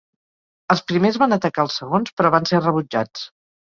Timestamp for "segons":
1.81-2.17